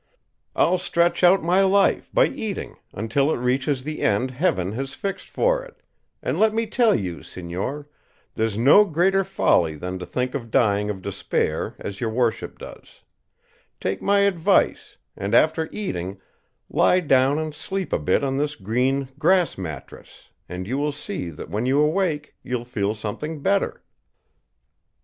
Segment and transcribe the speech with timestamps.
[0.55, 5.29] I'll stretch out my life by eating until it reaches the end heaven has fixed
[5.29, 5.83] for it;
[6.23, 7.85] and let me tell you, señor,
[8.33, 13.01] there's no greater folly than to think of dying of despair as your worship does;
[13.79, 16.19] take my advice, and after eating
[16.67, 21.29] lie down and sleep a bit on this green grass mattress, and you will see
[21.29, 23.83] that when you awake you'll feel something better."